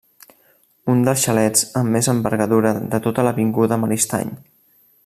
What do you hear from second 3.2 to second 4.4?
l'avinguda Maristany.